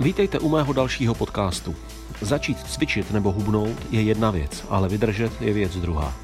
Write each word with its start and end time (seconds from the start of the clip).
Vítejte 0.00 0.38
u 0.38 0.48
mého 0.48 0.72
dalšího 0.72 1.14
podcastu. 1.14 1.74
Začít 2.20 2.58
cvičit 2.58 3.10
nebo 3.10 3.32
hubnout 3.32 3.76
je 3.90 4.02
jedna 4.02 4.30
věc, 4.30 4.64
ale 4.68 4.88
vydržet 4.88 5.42
je 5.42 5.52
věc 5.52 5.76
druhá. 5.76 6.14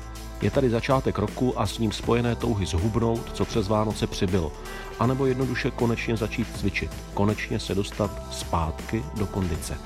Je 0.43 0.50
tady 0.50 0.71
začátek 0.71 1.18
roku 1.18 1.60
a 1.60 1.67
s 1.67 1.79
ním 1.79 1.92
spojené 1.92 2.37
touhy 2.37 2.67
zhubnout, 2.67 3.33
co 3.33 3.45
přes 3.45 3.68
Vánoce 3.68 4.07
přibylo. 4.07 4.52
A 4.99 5.07
nebo 5.07 5.26
jednoduše 5.26 5.71
konečně 5.71 6.17
začít 6.17 6.57
cvičit. 6.57 6.91
Konečně 7.15 7.60
se 7.60 7.75
dostat 7.75 8.23
zpátky 8.30 9.05
do 9.16 9.27
kondice. 9.27 9.79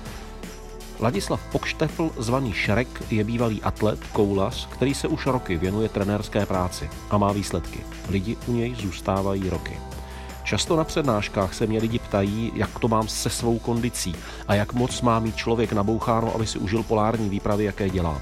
Ladislav 1.00 1.40
Pokštefl, 1.52 2.10
zvaný 2.18 2.52
Šrek, 2.52 3.02
je 3.10 3.24
bývalý 3.24 3.62
atlet, 3.62 4.00
koulas, 4.12 4.66
který 4.66 4.94
se 4.94 5.08
už 5.08 5.26
roky 5.26 5.56
věnuje 5.56 5.88
trenérské 5.88 6.46
práci 6.46 6.90
a 7.10 7.18
má 7.18 7.32
výsledky. 7.32 7.80
Lidi 8.08 8.36
u 8.46 8.52
něj 8.52 8.74
zůstávají 8.74 9.50
roky. 9.50 9.78
Často 10.48 10.76
na 10.76 10.84
přednáškách 10.84 11.54
se 11.54 11.66
mě 11.66 11.78
lidi 11.78 11.98
ptají, 11.98 12.52
jak 12.54 12.78
to 12.78 12.88
mám 12.88 13.08
se 13.08 13.30
svou 13.30 13.58
kondicí 13.58 14.14
a 14.48 14.54
jak 14.54 14.72
moc 14.72 15.02
má 15.02 15.18
mít 15.18 15.36
člověk 15.36 15.72
naboucháno, 15.72 16.34
aby 16.34 16.46
si 16.46 16.58
užil 16.58 16.82
polární 16.82 17.28
výpravy, 17.28 17.64
jaké 17.64 17.90
dělám. 17.90 18.20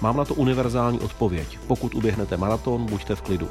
Mám 0.00 0.16
na 0.16 0.24
to 0.24 0.34
univerzální 0.34 1.00
odpověď. 1.00 1.58
Pokud 1.66 1.94
uběhnete 1.94 2.36
maraton, 2.36 2.86
buďte 2.86 3.14
v 3.14 3.22
klidu. 3.22 3.48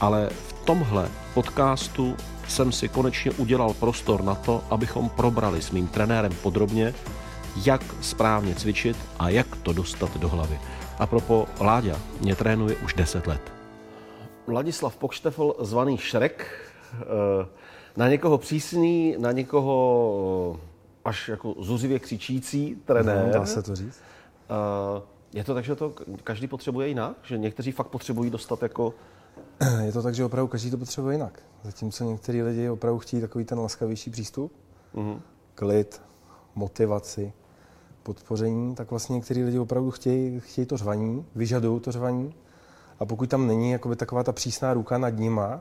Ale 0.00 0.28
v 0.48 0.52
tomhle 0.52 1.08
podcastu 1.34 2.16
jsem 2.48 2.72
si 2.72 2.88
konečně 2.88 3.30
udělal 3.30 3.74
prostor 3.74 4.22
na 4.22 4.34
to, 4.34 4.64
abychom 4.70 5.08
probrali 5.08 5.62
s 5.62 5.70
mým 5.70 5.86
trenérem 5.86 6.32
podrobně, 6.42 6.94
jak 7.64 7.82
správně 8.00 8.54
cvičit 8.54 8.96
a 9.18 9.28
jak 9.28 9.56
to 9.56 9.72
dostat 9.72 10.16
do 10.16 10.28
hlavy. 10.28 10.60
A 10.98 11.06
propo 11.06 11.46
Láďa 11.60 11.96
mě 12.20 12.36
trénuje 12.36 12.76
už 12.76 12.94
10 12.94 13.26
let. 13.26 13.52
Ladislav 14.48 14.96
Pokštefl, 14.96 15.54
zvaný 15.58 15.98
Šrek, 15.98 16.64
na 17.96 18.08
někoho 18.08 18.38
přísný, 18.38 19.16
na 19.18 19.32
někoho 19.32 20.60
až 21.04 21.28
jako 21.28 21.54
zuřivě 21.58 21.98
křičící 21.98 22.76
trenér. 22.84 23.26
No, 23.26 23.32
dá 23.32 23.46
se 23.46 23.62
to 23.62 23.76
říct. 23.76 24.00
Eh, 24.50 25.02
je 25.32 25.44
to 25.44 25.54
tak, 25.54 25.64
že 25.64 25.74
to 25.74 25.94
každý 26.24 26.46
potřebuje 26.46 26.88
jinak? 26.88 27.16
Že 27.22 27.38
někteří 27.38 27.72
fakt 27.72 27.88
potřebují 27.88 28.30
dostat 28.30 28.62
jako... 28.62 28.94
Je 29.84 29.92
to 29.92 30.02
tak, 30.02 30.14
že 30.14 30.24
opravdu 30.24 30.48
každý 30.48 30.70
to 30.70 30.78
potřebuje 30.78 31.14
jinak. 31.14 31.42
Zatímco 31.62 32.04
některý 32.04 32.42
lidi 32.42 32.68
opravdu 32.68 32.98
chtějí 32.98 33.20
takový 33.20 33.44
ten 33.44 33.58
laskavější 33.58 34.10
přístup, 34.10 34.52
mm-hmm. 34.94 35.20
klid, 35.54 36.02
motivaci, 36.54 37.32
podpoření, 38.02 38.74
tak 38.74 38.90
vlastně 38.90 39.14
některý 39.14 39.44
lidi 39.44 39.58
opravdu 39.58 39.90
chtějí, 39.90 40.40
chtějí 40.40 40.66
to 40.66 40.76
řvaní, 40.76 41.26
vyžadují 41.34 41.80
to 41.80 41.92
řvaní. 41.92 42.34
A 43.00 43.04
pokud 43.04 43.28
tam 43.28 43.46
není 43.46 43.70
jakoby 43.70 43.96
taková 43.96 44.22
ta 44.22 44.32
přísná 44.32 44.74
ruka 44.74 44.98
nad 44.98 45.18
nima, 45.18 45.60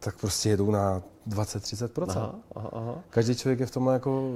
tak 0.00 0.16
prostě 0.16 0.48
jedou 0.48 0.70
na 0.70 1.02
20-30%. 1.28 2.04
Aha, 2.08 2.34
aha, 2.56 2.70
aha. 2.72 2.94
Každý 3.10 3.34
člověk 3.34 3.60
je 3.60 3.66
v 3.66 3.70
tom 3.70 3.86
jako... 3.86 4.32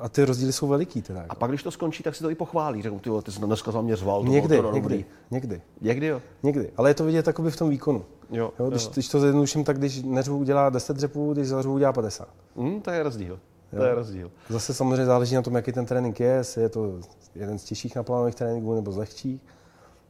A 0.00 0.08
ty 0.08 0.24
rozdíly 0.24 0.52
jsou 0.52 0.68
veliký 0.68 1.02
teda. 1.02 1.20
Jako. 1.20 1.32
A 1.32 1.34
pak, 1.34 1.50
když 1.50 1.62
to 1.62 1.70
skončí, 1.70 2.02
tak 2.02 2.14
si 2.14 2.22
to 2.22 2.30
i 2.30 2.34
pochválí. 2.34 2.82
Řeknu, 2.82 2.98
ty, 2.98 3.10
ty 3.22 3.32
jsi 3.32 3.40
dneska 3.40 3.70
za 3.70 3.80
mě 3.80 3.96
řval. 3.96 4.24
Někdy, 4.24 4.56
to 4.56 4.62
někdy, 4.62 4.80
dobrý. 4.80 5.04
někdy. 5.30 5.62
Někdy 5.80 6.06
jo? 6.06 6.22
Někdy. 6.42 6.70
Ale 6.76 6.90
je 6.90 6.94
to 6.94 7.04
vidět 7.04 7.22
takoby 7.22 7.50
v 7.50 7.56
tom 7.56 7.70
výkonu. 7.70 8.04
Jo, 8.30 8.52
jo, 8.58 8.70
když, 8.70 8.84
jo. 8.84 8.90
když 8.92 9.08
to 9.08 9.20
zjednoduším, 9.20 9.64
tak 9.64 9.78
když 9.78 10.02
neřvu 10.02 10.38
udělá 10.38 10.70
10 10.70 10.96
dřepů, 10.96 11.32
když 11.32 11.48
zařvu 11.48 11.74
udělá 11.74 11.92
50. 11.92 12.28
Mm, 12.56 12.80
to 12.80 12.90
je 12.90 13.02
rozdíl. 13.02 13.40
To 13.76 13.84
je 13.84 13.94
rozdíl. 13.94 14.30
Zase 14.48 14.74
samozřejmě 14.74 15.06
záleží 15.06 15.34
na 15.34 15.42
tom, 15.42 15.54
jaký 15.54 15.72
ten 15.72 15.86
trénink 15.86 16.20
je, 16.20 16.26
jestli 16.26 16.62
je 16.62 16.68
to 16.68 16.92
jeden 17.34 17.58
z 17.58 17.64
těžších 17.64 17.96
naplánovaných 17.96 18.34
tréninků 18.34 18.74
nebo 18.74 18.92
z 18.92 18.96
lehčích. 18.96 19.40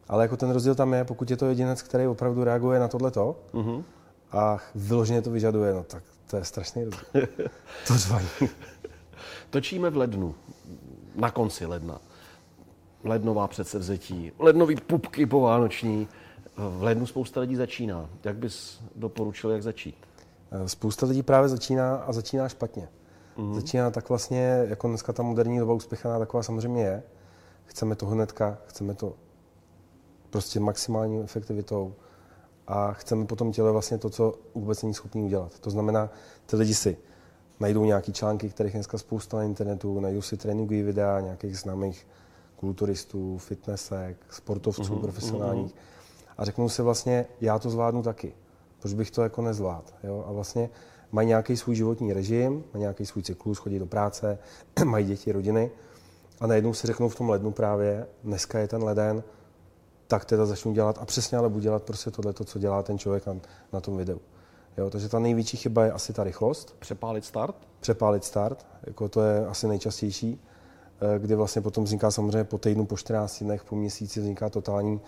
Ale 0.09 0.25
jako 0.25 0.37
ten 0.37 0.51
rozdíl 0.51 0.75
tam 0.75 0.95
je, 0.95 1.05
pokud 1.05 1.31
je 1.31 1.37
to 1.37 1.47
jedinec, 1.47 1.83
který 1.83 2.07
opravdu 2.07 2.45
reaguje 2.45 2.81
na 2.81 2.89
tohleto 2.89 3.37
mm-hmm. 3.55 3.83
A 4.33 4.59
vyloženě 4.75 5.23
to 5.23 5.31
vyžaduje, 5.31 5.75
no 5.75 5.85
tak 5.85 6.03
to 6.31 6.37
je 6.37 6.45
strašný 6.45 6.85
rozdíl. 6.85 7.07
to 7.87 7.99
řvaní. 7.99 8.29
Točíme 9.51 9.91
v 9.91 9.97
lednu, 9.97 10.35
na 11.15 11.31
konci 11.31 11.67
ledna. 11.67 12.01
Lednová 13.05 13.49
předsevzetí, 13.49 14.33
lednový 14.39 14.77
pupky 14.77 15.27
povánoční. 15.27 16.09
V 16.57 16.83
lednu 16.83 17.07
spousta 17.07 17.41
lidí 17.41 17.57
začíná. 17.57 18.11
Jak 18.25 18.37
bys 18.37 18.81
doporučil, 18.97 19.51
jak 19.51 19.63
začít? 19.63 19.97
Spousta 20.67 21.07
lidí 21.07 21.23
právě 21.23 21.49
začíná 21.49 21.97
a 21.97 22.13
začíná 22.13 22.49
špatně 22.49 22.89
mm. 23.41 23.55
začíná 23.55 23.91
tak 23.91 24.09
vlastně, 24.09 24.65
jako 24.69 24.89
dneska 24.89 25.13
ta 25.13 25.23
moderní 25.23 25.59
doba 25.59 25.75
uspěchaná 25.75 26.19
taková 26.19 26.43
samozřejmě 26.43 26.83
je. 26.83 27.03
Chceme 27.65 27.97
to 27.97 28.07
hnedka, 28.07 28.59
chceme 28.67 28.95
to 28.95 29.15
prostě 30.31 30.61
maximální 30.61 31.21
efektivitou 31.21 31.95
a 32.71 32.93
chceme 32.93 33.25
potom 33.25 33.53
těle 33.53 33.73
vlastně 33.73 33.99
to, 33.99 34.11
co 34.11 34.35
vůbec 34.55 34.83
není 34.83 34.95
schopný 34.95 35.23
udělat. 35.23 35.59
To 35.59 35.71
znamená, 35.71 36.11
ty 36.47 36.57
lidi 36.57 36.75
si 36.75 36.97
najdou 37.61 37.85
nějaký 37.85 38.13
články, 38.13 38.49
kterých 38.49 38.73
dneska 38.73 38.99
spousta 38.99 39.37
na 39.37 39.43
internetu, 39.43 40.01
najdou 40.01 40.23
si 40.23 40.37
tréninkové 40.37 40.83
videa 40.83 41.21
nějakých 41.21 41.59
známých 41.59 42.07
kulturistů, 42.57 43.39
fitnessek, 43.39 44.17
sportovců 44.31 44.83
mm-hmm. 44.83 45.01
profesionálních 45.01 45.75
a 46.39 46.45
řeknou 46.45 46.69
si 46.69 46.83
vlastně, 46.83 47.27
já 47.41 47.59
to 47.59 47.71
zvládnu 47.71 48.03
taky. 48.03 48.33
Proč 48.79 48.95
bych 48.95 49.11
to 49.11 49.23
jako 49.23 49.43
nezvládl? 49.43 49.93
Jo? 50.03 50.25
A 50.29 50.33
vlastně 50.33 50.71
mají 51.13 51.29
nějaký 51.29 51.57
svůj 51.57 51.75
životní 51.75 52.13
režim, 52.13 52.65
mají 52.73 52.81
nějaký 52.81 53.07
svůj 53.07 53.23
cyklus, 53.23 53.59
chodí 53.59 53.79
do 53.79 53.87
práce, 53.87 54.39
mají 54.85 55.07
děti, 55.07 55.33
rodiny 55.33 55.71
a 56.41 56.47
najednou 56.47 56.75
si 56.75 56.87
řeknou 56.87 57.09
v 57.09 57.17
tom 57.17 57.29
lednu 57.29 57.51
právě, 57.51 58.07
dneska 58.25 58.59
je 58.59 58.69
ten 58.69 58.83
leden, 58.83 59.23
tak 60.11 60.25
teda 60.25 60.47
začnu 60.47 60.73
dělat 60.73 60.99
a 61.01 61.05
přesně 61.05 61.39
ale 61.39 61.49
budu 61.49 61.61
dělat 61.61 61.83
prostě 61.83 62.11
tohle, 62.11 62.35
co 62.45 62.59
dělá 62.59 62.83
ten 62.83 62.99
člověk 62.99 63.27
na, 63.27 63.37
na 63.73 63.81
tom 63.81 63.97
videu. 63.97 64.21
Jo, 64.79 64.91
takže 64.91 65.09
ta 65.09 65.19
největší 65.19 65.57
chyba 65.57 65.85
je 65.85 65.93
asi 65.93 66.13
ta 66.13 66.25
rychlost. 66.25 66.77
Přepálit 66.79 67.25
start? 67.25 67.57
Přepálit 67.81 68.25
start, 68.25 68.67
jako 68.87 69.09
to 69.09 69.23
je 69.23 69.47
asi 69.47 69.69
nejčastější, 69.69 70.41
eh, 71.01 71.19
kdy 71.19 71.35
vlastně 71.35 71.63
potom 71.63 71.85
vzniká 71.85 72.11
samozřejmě 72.11 72.45
po 72.45 72.59
týdnu, 72.59 72.87
po 72.87 72.97
14 72.97 73.45
dnech, 73.45 73.65
po 73.65 73.77
měsíci 73.77 74.21
vzniká 74.21 74.51
totální 74.51 75.01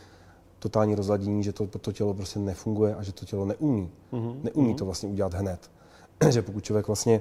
totální 0.58 0.94
rozladění, 0.94 1.42
že 1.42 1.52
to, 1.52 1.66
to 1.66 1.92
tělo 1.92 2.14
prostě 2.14 2.38
nefunguje 2.38 2.94
a 2.94 3.02
že 3.02 3.12
to 3.12 3.24
tělo 3.24 3.44
neumí. 3.44 3.90
Mm-hmm. 4.12 4.36
Neumí 4.42 4.74
to 4.74 4.84
vlastně 4.84 5.08
udělat 5.08 5.34
hned. 5.34 5.70
že 6.30 6.42
pokud 6.42 6.64
člověk 6.64 6.86
vlastně 6.86 7.20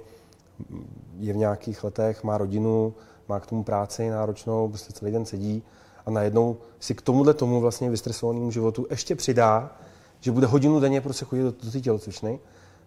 je 1.19 1.33
v 1.33 1.37
nějakých 1.37 1.83
letech, 1.83 2.23
má 2.23 2.37
rodinu, 2.37 2.93
má 3.27 3.39
k 3.39 3.45
tomu 3.45 3.63
práci 3.63 4.09
náročnou, 4.09 4.67
prostě 4.67 4.93
celý 4.93 5.11
den 5.11 5.25
sedí 5.25 5.63
a 6.05 6.11
najednou 6.11 6.57
si 6.79 6.95
k 6.95 7.01
tomuhle 7.01 7.33
tomu 7.33 7.61
vlastně 7.61 7.89
vystresovanému 7.89 8.51
životu 8.51 8.87
ještě 8.89 9.15
přidá, 9.15 9.75
že 10.19 10.31
bude 10.31 10.47
hodinu 10.47 10.79
denně 10.79 11.01
prostě 11.01 11.25
chodit 11.25 11.43
do, 11.43 11.53
do 11.63 11.71
té 11.71 11.81
tělocvičny, 11.81 12.39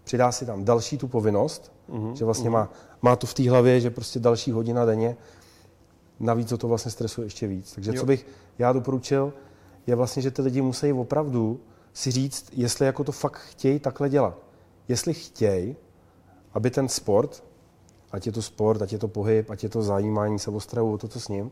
přidá 0.05 0.33
si 0.33 0.47
tam 0.47 0.65
další 0.65 0.99
tu 0.99 1.09
povinnost, 1.09 1.73
uh-huh, 1.89 2.13
že 2.13 2.25
vlastně 2.25 2.51
uh-huh. 2.51 2.53
má, 2.53 2.73
má 3.03 3.17
to 3.17 3.27
v 3.27 3.35
té 3.35 3.51
hlavě, 3.51 3.81
že 3.81 3.91
prostě 3.91 4.21
další 4.21 4.51
hodina 4.51 4.85
denně, 4.85 5.17
navíc 6.21 6.53
to 6.59 6.69
vlastně 6.69 6.91
stresuje 6.91 7.27
ještě 7.27 7.47
víc. 7.47 7.73
Takže 7.75 7.91
jo. 7.91 8.01
co 8.01 8.07
bych 8.07 8.27
já 8.59 8.73
doporučil, 8.73 9.33
je 9.87 9.95
vlastně, 9.95 10.23
že 10.23 10.31
ty 10.31 10.43
lidi 10.43 10.61
musí 10.61 10.93
opravdu 10.93 11.61
si 11.93 12.11
říct, 12.11 12.47
jestli 12.53 12.87
jako 12.87 13.05
to 13.05 13.13
fakt 13.13 13.39
chtějí 13.39 13.79
takhle 13.79 14.09
dělat. 14.09 14.39
Jestli 14.89 15.15
chtějí, 15.15 15.77
aby 16.53 16.71
ten 16.71 16.89
sport, 16.89 17.45
ať 18.13 18.27
je 18.27 18.33
to 18.33 18.43
sport, 18.43 18.83
ať 18.83 18.93
je 18.93 18.99
to 18.99 19.09
pohyb, 19.09 19.51
ať 19.51 19.63
je 19.63 19.69
to 19.69 19.83
zajímání 19.83 20.39
se 20.39 20.51
o 20.51 20.61
stravu, 20.61 20.99
to, 20.99 21.09
co 21.09 21.21
s 21.21 21.29
ním, 21.29 21.51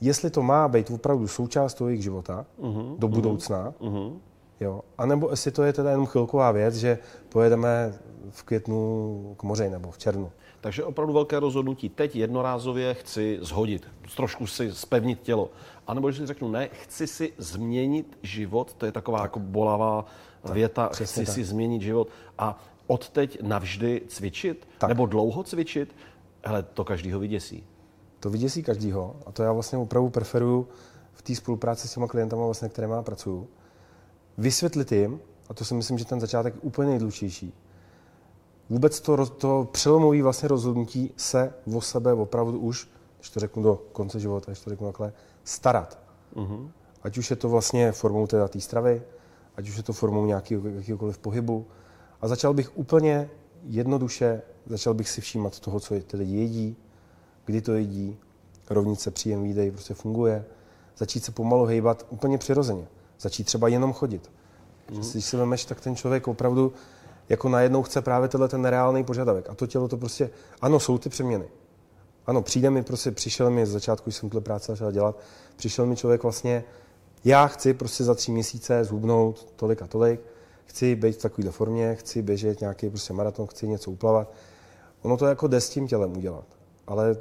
jestli 0.00 0.30
to 0.30 0.42
má 0.42 0.68
být 0.68 0.90
opravdu 0.90 1.28
součást 1.28 1.74
toho 1.74 1.88
jejich 1.88 2.02
života 2.02 2.46
uh-huh, 2.60 2.98
do 2.98 3.08
budoucna, 3.08 3.74
uh-huh. 3.80 4.12
jo, 4.60 4.80
anebo 4.98 5.30
jestli 5.30 5.50
to 5.50 5.62
je 5.62 5.72
teda 5.72 5.90
jenom 5.90 6.06
chvilková 6.06 6.52
věc, 6.52 6.74
že 6.74 6.98
pojedeme 7.28 7.94
v 8.30 8.42
květnu 8.42 9.34
k 9.38 9.42
moři 9.42 9.70
nebo 9.70 9.90
v 9.90 9.98
červnu. 9.98 10.32
Takže 10.60 10.84
opravdu 10.84 11.12
velké 11.12 11.40
rozhodnutí. 11.40 11.88
Teď 11.88 12.16
jednorázově 12.16 12.94
chci 12.94 13.38
zhodit, 13.42 13.88
trošku 14.16 14.46
si 14.46 14.72
spevnit 14.72 15.22
tělo. 15.22 15.50
A 15.86 15.94
nebo 15.94 16.10
že 16.10 16.20
si 16.20 16.26
řeknu, 16.26 16.48
ne, 16.48 16.68
chci 16.68 17.06
si 17.06 17.32
změnit 17.38 18.18
život, 18.22 18.74
to 18.74 18.86
je 18.86 18.92
taková 18.92 19.18
tak. 19.18 19.24
jako 19.24 19.40
bolavá 19.40 20.04
tak, 20.42 20.52
věta, 20.52 20.88
chci 20.92 21.24
tak. 21.24 21.34
si 21.34 21.44
změnit 21.44 21.82
život. 21.82 22.08
A 22.38 22.58
odteď 22.86 23.42
navždy 23.42 24.02
cvičit? 24.08 24.68
Tak. 24.78 24.88
Nebo 24.88 25.06
dlouho 25.06 25.42
cvičit? 25.42 25.94
Hele, 26.44 26.62
to 26.62 26.84
každýho 26.84 27.20
vyděsí. 27.20 27.64
To 28.20 28.30
vyděsí 28.30 28.62
každýho 28.62 29.16
a 29.26 29.32
to 29.32 29.42
já 29.42 29.52
vlastně 29.52 29.78
opravdu 29.78 30.10
preferuju 30.10 30.68
v 31.12 31.22
té 31.22 31.34
spolupráci 31.34 31.88
s 31.88 31.94
těma 31.94 32.06
klientama, 32.06 32.44
vlastně, 32.44 32.68
které 32.68 32.86
má 32.86 33.02
pracuju. 33.02 33.48
Vysvětlit 34.38 34.92
jim, 34.92 35.20
a 35.48 35.54
to 35.54 35.64
si 35.64 35.74
myslím, 35.74 35.98
že 35.98 36.04
ten 36.04 36.20
začátek 36.20 36.54
je 36.54 36.60
úplně 36.60 36.90
nejdůležitější, 36.90 37.54
vůbec 38.70 39.00
to, 39.00 39.26
to 39.26 39.68
přelomové 39.72 40.22
vlastně 40.22 40.48
rozhodnutí 40.48 41.12
se 41.16 41.54
o 41.74 41.80
sebe 41.80 42.12
opravdu 42.12 42.58
už, 42.58 42.88
když 43.18 43.30
to 43.30 43.40
řeknu 43.40 43.62
do 43.62 43.82
konce 43.92 44.20
života, 44.20 44.46
když 44.46 44.60
to 44.60 44.70
řeknu 44.70 44.86
takhle, 44.86 45.12
starat. 45.44 45.98
Uh-huh. 46.36 46.70
Ať 47.02 47.18
už 47.18 47.30
je 47.30 47.36
to 47.36 47.48
vlastně 47.48 47.92
formou 47.92 48.26
té 48.26 48.60
stravy, 48.60 49.02
ať 49.56 49.68
už 49.68 49.76
je 49.76 49.82
to 49.82 49.92
formou 49.92 50.26
nějakého, 50.26 50.68
jakýkoliv 50.68 51.18
pohybu, 51.18 51.66
a 52.20 52.28
začal 52.28 52.54
bych 52.54 52.78
úplně 52.78 53.30
jednoduše, 53.64 54.42
začal 54.66 54.94
bych 54.94 55.08
si 55.08 55.20
všímat 55.20 55.60
toho, 55.60 55.80
co 55.80 56.00
ty 56.00 56.16
lidi 56.16 56.36
jedí, 56.36 56.76
kdy 57.46 57.60
to 57.60 57.72
jedí, 57.72 58.18
rovnice 58.70 59.10
příjem 59.10 59.42
výdej 59.42 59.70
prostě 59.70 59.94
funguje, 59.94 60.44
začít 60.96 61.24
se 61.24 61.32
pomalu 61.32 61.64
hejbat 61.64 62.06
úplně 62.10 62.38
přirozeně, 62.38 62.86
začít 63.20 63.44
třeba 63.44 63.68
jenom 63.68 63.92
chodit. 63.92 64.30
Mm. 64.90 65.00
Když 65.12 65.24
si 65.24 65.36
vemeš, 65.36 65.64
tak 65.64 65.80
ten 65.80 65.96
člověk 65.96 66.28
opravdu 66.28 66.72
jako 67.28 67.48
najednou 67.48 67.82
chce 67.82 68.02
právě 68.02 68.28
tenhle 68.28 68.48
ten 68.48 68.62
nereálný 68.62 69.04
požadavek. 69.04 69.50
A 69.50 69.54
to 69.54 69.66
tělo 69.66 69.88
to 69.88 69.96
prostě, 69.96 70.30
ano, 70.60 70.80
jsou 70.80 70.98
ty 70.98 71.08
přeměny, 71.08 71.44
Ano, 72.26 72.42
přijde 72.42 72.70
mi, 72.70 72.82
prostě 72.82 73.10
přišel 73.10 73.50
mi 73.50 73.66
z 73.66 73.70
začátku, 73.70 74.04
když 74.04 74.16
jsem 74.16 74.30
tuhle 74.30 74.40
práci 74.40 74.72
začal 74.72 74.92
dělat, 74.92 75.18
přišel 75.56 75.86
mi 75.86 75.96
člověk 75.96 76.22
vlastně, 76.22 76.64
já 77.24 77.46
chci 77.46 77.74
prostě 77.74 78.04
za 78.04 78.14
tři 78.14 78.32
měsíce 78.32 78.84
zhubnout 78.84 79.52
tolik 79.56 79.82
a 79.82 79.86
tolik, 79.86 80.20
chci 80.64 80.94
být 80.94 81.16
v 81.16 81.22
takovéhle 81.22 81.52
formě, 81.52 81.94
chci 81.94 82.22
běžet 82.22 82.60
nějaký 82.60 82.88
prostě 82.88 83.12
maraton, 83.12 83.46
chci 83.46 83.68
něco 83.68 83.90
uplavat. 83.90 84.32
Ono 85.02 85.16
to 85.16 85.26
jako 85.26 85.48
jde 85.48 85.60
s 85.60 85.70
tím 85.70 85.88
tělem 85.88 86.16
udělat, 86.16 86.44
ale 86.86 87.16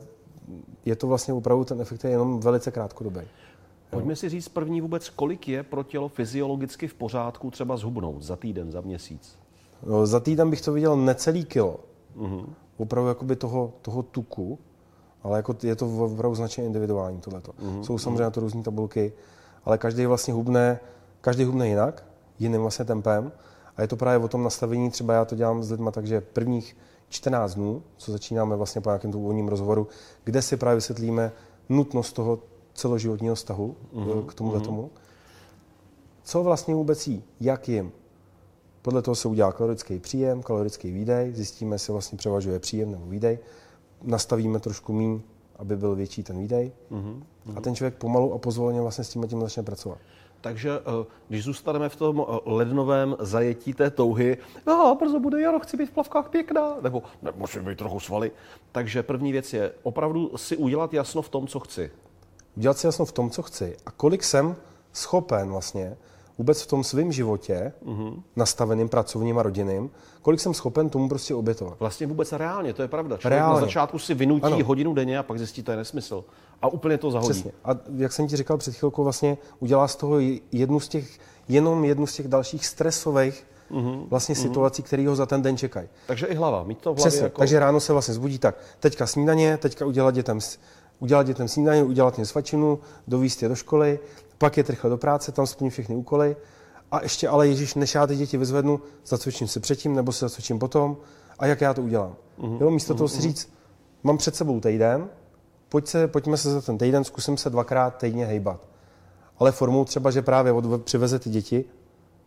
je 0.85 0.95
to 0.95 1.07
vlastně 1.07 1.33
opravdu 1.33 1.63
ten 1.63 1.81
efekt 1.81 2.03
je 2.03 2.09
jenom 2.09 2.39
velice 2.39 2.71
krátkodobý. 2.71 3.21
Pojďme 3.89 4.15
si 4.15 4.29
říct 4.29 4.47
první 4.47 4.81
vůbec, 4.81 5.09
kolik 5.09 5.47
je 5.47 5.63
pro 5.63 5.83
tělo 5.83 6.07
fyziologicky 6.09 6.87
v 6.87 6.93
pořádku 6.93 7.51
třeba 7.51 7.77
zhubnout 7.77 8.23
za 8.23 8.35
týden, 8.35 8.71
za 8.71 8.81
měsíc? 8.81 9.37
No, 9.85 10.07
za 10.07 10.19
týden 10.19 10.49
bych 10.49 10.61
to 10.61 10.73
viděl 10.73 10.97
necelý 10.97 11.45
kilo. 11.45 11.79
Uh-huh. 12.17 12.45
Opravdu 12.77 13.07
jakoby 13.07 13.35
toho, 13.35 13.73
toho 13.81 14.03
tuku, 14.03 14.59
ale 15.23 15.37
jako 15.37 15.55
je 15.63 15.75
to 15.75 16.05
opravdu 16.05 16.35
značně 16.35 16.65
individuální 16.65 17.19
tohleto. 17.21 17.51
Uh-huh. 17.51 17.81
Jsou 17.81 17.97
samozřejmě 17.97 18.23
na 18.23 18.29
to 18.29 18.39
různé 18.39 18.63
tabulky, 18.63 19.13
ale 19.65 19.77
každý 19.77 20.05
vlastně 20.05 20.33
hubne, 20.33 20.79
každý 21.21 21.43
hubne 21.43 21.67
jinak, 21.67 22.05
jiným 22.39 22.61
vlastně 22.61 22.85
tempem. 22.85 23.31
A 23.77 23.81
je 23.81 23.87
to 23.87 23.95
právě 23.95 24.25
o 24.25 24.27
tom 24.27 24.43
nastavení, 24.43 24.89
třeba 24.89 25.13
já 25.13 25.25
to 25.25 25.35
dělám 25.35 25.63
s 25.63 25.71
lidmi 25.71 25.89
tak, 25.91 26.07
že 26.07 26.21
prvních 26.21 26.77
14 27.09 27.55
dnů, 27.55 27.83
co 27.97 28.11
začínáme 28.11 28.55
vlastně 28.55 28.81
po 28.81 28.89
nějakém 28.89 29.15
úvodním 29.15 29.47
rozhovoru, 29.47 29.87
kde 30.23 30.41
si 30.41 30.57
právě 30.57 30.75
vysvětlíme 30.75 31.31
nutnost 31.69 32.13
toho 32.13 32.39
celoživotního 32.73 33.35
vztahu 33.35 33.75
mm-hmm. 33.93 34.25
k 34.25 34.33
tomuhle 34.33 34.59
mm-hmm. 34.59 34.65
tomu. 34.65 34.91
Co 36.23 36.43
vlastně 36.43 36.75
vůbec 36.75 37.07
jí, 37.07 37.23
jak 37.39 37.69
jim. 37.69 37.91
Podle 38.81 39.01
toho 39.01 39.15
se 39.15 39.27
udělá 39.27 39.51
kalorický 39.51 39.99
příjem, 39.99 40.43
kalorický 40.43 40.91
výdej, 40.91 41.33
zjistíme, 41.33 41.75
jestli 41.75 41.91
vlastně 41.91 42.17
převažuje 42.17 42.59
příjem 42.59 42.91
nebo 42.91 43.05
výdej, 43.05 43.39
nastavíme 44.01 44.59
trošku 44.59 44.93
míň, 44.93 45.21
aby 45.55 45.77
byl 45.77 45.95
větší 45.95 46.23
ten 46.23 46.39
výdej 46.39 46.71
mm-hmm. 46.91 47.23
a 47.55 47.61
ten 47.61 47.75
člověk 47.75 47.95
pomalu 47.95 48.33
a 48.33 48.37
pozvolně 48.37 48.81
vlastně 48.81 49.03
s 49.03 49.09
tím 49.09 49.27
tím 49.27 49.41
začne 49.41 49.63
pracovat. 49.63 49.97
Takže 50.45 50.69
eh, 50.79 51.05
když 51.27 51.43
zůstaneme 51.43 51.89
v 51.89 51.95
tom 51.95 52.25
eh, 52.27 52.39
lednovém 52.45 53.15
zajetí 53.19 53.73
té 53.73 53.89
touhy, 53.89 54.37
no, 54.67 54.95
brzo 54.99 55.19
bude 55.19 55.41
jaro, 55.41 55.59
chci 55.59 55.77
být 55.77 55.85
v 55.85 55.91
plavkách 55.91 56.29
pěkná, 56.29 56.77
nebo 56.81 57.03
musím 57.35 57.65
být 57.65 57.77
trochu 57.77 57.99
svaly. 57.99 58.31
Takže 58.71 59.03
první 59.03 59.31
věc 59.31 59.53
je 59.53 59.71
opravdu 59.83 60.31
si 60.35 60.57
udělat 60.57 60.93
jasno 60.93 61.21
v 61.21 61.29
tom, 61.29 61.47
co 61.47 61.59
chci. 61.59 61.91
Udělat 62.57 62.77
si 62.77 62.87
jasno 62.87 63.05
v 63.05 63.11
tom, 63.11 63.29
co 63.29 63.41
chci 63.41 63.77
a 63.85 63.91
kolik 63.91 64.23
jsem 64.23 64.55
schopen 64.93 65.49
vlastně 65.49 65.97
vůbec 66.37 66.61
v 66.61 66.67
tom 66.67 66.83
svém 66.83 67.11
životě, 67.11 67.73
mm-hmm. 67.85 68.21
nastaveným 68.35 68.89
pracovním 68.89 69.39
a 69.39 69.43
rodinným, 69.43 69.89
kolik 70.21 70.39
jsem 70.39 70.53
schopen 70.53 70.89
tomu 70.89 71.09
prostě 71.09 71.35
obětovat. 71.35 71.79
Vlastně 71.79 72.07
vůbec 72.07 72.31
reálně, 72.31 72.73
to 72.73 72.81
je 72.81 72.87
pravda. 72.87 73.17
Člověk 73.17 73.39
reálně. 73.39 73.59
na 73.59 73.65
začátku 73.65 73.99
si 73.99 74.13
vynutí 74.13 74.45
ano. 74.45 74.65
hodinu 74.65 74.93
denně 74.93 75.19
a 75.19 75.23
pak 75.23 75.37
zjistí, 75.37 75.63
to 75.63 75.71
je 75.71 75.77
nesmysl. 75.77 76.23
A 76.61 76.67
úplně 76.67 76.97
to 76.97 77.11
zahodí. 77.11 77.29
Přesně. 77.29 77.51
A 77.65 77.71
jak 77.97 78.13
jsem 78.13 78.27
ti 78.27 78.37
říkal 78.37 78.57
před 78.57 78.75
chvilkou, 78.75 79.03
vlastně 79.03 79.37
udělá 79.59 79.87
z 79.87 79.95
toho 79.95 80.15
jednu 80.51 80.79
z 80.79 80.87
těch, 80.87 81.19
jenom 81.47 81.85
jednu 81.85 82.07
z 82.07 82.13
těch 82.13 82.27
dalších 82.27 82.65
stresových 82.65 83.47
mm-hmm. 83.71 84.07
vlastně 84.09 84.35
mm-hmm. 84.35 84.41
situací, 84.41 84.83
které 84.83 85.07
ho 85.07 85.15
za 85.15 85.25
ten 85.25 85.41
den 85.41 85.57
čekají. 85.57 85.87
Takže 86.07 86.25
i 86.25 86.35
hlava, 86.35 86.63
mít 86.63 86.77
to 86.77 86.93
v 86.93 86.97
hlavě 86.97 87.09
Přesně, 87.09 87.23
jako... 87.23 87.39
takže 87.39 87.59
ráno 87.59 87.79
se 87.79 87.93
vlastně 87.93 88.13
zbudí 88.13 88.39
tak, 88.39 88.55
teďka 88.79 89.07
snídaně, 89.07 89.57
teďka 89.57 89.85
udělat 89.85 90.13
dětem, 90.13 90.39
udělat 90.99 91.27
dětem 91.27 91.47
snídaně, 91.47 91.83
udělat 91.83 92.17
mě 92.17 92.25
svačinu, 92.25 92.79
dovíst 93.07 93.43
je 93.43 93.49
do 93.49 93.55
školy, 93.55 93.99
pak 94.37 94.57
je 94.57 94.63
rychle 94.69 94.89
do 94.89 94.97
práce, 94.97 95.31
tam 95.31 95.47
splním 95.47 95.71
všechny 95.71 95.95
úkoly 95.95 96.35
a 96.91 97.03
ještě 97.03 97.27
ale 97.29 97.47
Ježíš, 97.47 97.75
než 97.75 97.95
já 97.95 98.07
ty 98.07 98.15
děti 98.15 98.37
vyzvednu, 98.37 98.81
zacvičím 99.05 99.47
se 99.47 99.59
předtím 99.59 99.95
nebo 99.95 100.11
se 100.11 100.25
zacvičím 100.25 100.59
potom 100.59 100.97
a 101.39 101.45
jak 101.45 101.61
já 101.61 101.73
to 101.73 101.81
udělám. 101.81 102.15
Mm-hmm. 102.39 102.61
Jo, 102.61 102.71
místo 102.71 102.93
mm-hmm. 102.93 102.97
toho 102.97 103.07
si 103.07 103.15
mhm. 103.15 103.21
říct, 103.21 103.53
mám 104.03 104.17
před 104.17 104.35
sebou 104.35 104.59
týden, 104.59 105.07
pojď 105.69 105.87
se, 105.87 106.07
pojďme 106.07 106.37
se 106.37 106.51
za 106.51 106.61
ten 106.61 106.77
týden, 106.77 107.03
zkusím 107.03 107.37
se 107.37 107.49
dvakrát 107.49 107.97
týdně 107.97 108.25
hejbat. 108.25 108.59
Ale 109.39 109.51
formou 109.51 109.85
třeba, 109.85 110.11
že 110.11 110.21
právě 110.21 110.51
od, 110.51 110.83
přiveze 110.83 111.19
ty 111.19 111.29
děti, 111.29 111.65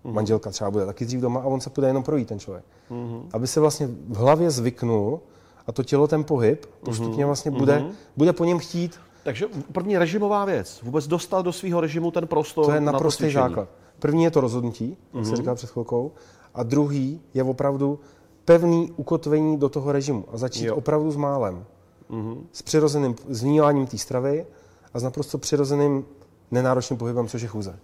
mm-hmm. 0.04 0.12
manželka 0.12 0.50
třeba 0.50 0.70
bude 0.70 0.86
taky 0.86 1.04
dřív 1.04 1.20
doma 1.20 1.40
a 1.40 1.44
on 1.44 1.60
se 1.60 1.70
půjde 1.70 1.88
jenom 1.88 2.02
projít 2.02 2.28
ten 2.28 2.38
člověk. 2.38 2.64
Mm-hmm. 2.90 3.22
Aby 3.32 3.46
se 3.46 3.60
vlastně 3.60 3.86
v 3.86 4.16
hlavě 4.16 4.50
zvyknul 4.50 5.20
a 5.66 5.72
to 5.72 5.84
tělo 5.84 6.08
ten 6.08 6.24
pohyb 6.24 6.66
postupně 6.84 7.24
mhm. 7.24 7.26
vlastně 7.26 7.50
bude, 7.50 7.78
mm-hmm. 7.78 7.92
bude 8.16 8.32
po 8.32 8.44
něm 8.44 8.58
chtít. 8.58 9.00
Takže 9.22 9.46
první 9.72 9.98
režimová 9.98 10.44
věc, 10.44 10.80
vůbec 10.82 11.06
dostat 11.06 11.42
do 11.42 11.52
svého 11.52 11.80
režimu 11.80 12.10
ten 12.10 12.26
prostor. 12.26 12.64
To 12.64 12.72
je 12.72 12.80
naprostý 12.80 13.24
na 13.24 13.30
základ. 13.30 13.68
První 13.98 14.24
je 14.24 14.30
to 14.30 14.40
rozhodnutí, 14.40 14.96
jak 15.14 15.24
mm-hmm. 15.24 15.30
se 15.30 15.36
říkal 15.36 15.54
před 15.54 15.70
chvilkou, 15.70 16.12
a 16.54 16.62
druhý 16.62 17.20
je 17.34 17.42
opravdu 17.44 18.00
pevný 18.44 18.92
ukotvení 18.96 19.56
do 19.56 19.68
toho 19.68 19.92
režimu 19.92 20.24
a 20.32 20.36
začít 20.36 20.64
jo. 20.64 20.76
opravdu 20.76 21.10
s 21.10 21.16
málem. 21.16 21.64
Mm-hmm. 22.10 22.38
S 22.52 22.62
přirozeným 22.62 23.14
zvnímáním 23.28 23.86
té 23.86 23.98
stravy 23.98 24.46
a 24.94 24.98
s 24.98 25.02
naprosto 25.02 25.38
přirozeným 25.38 26.04
nenáročným 26.50 26.98
pohybem, 26.98 27.28
což 27.28 27.42
je 27.42 27.48
chůze. 27.48 27.78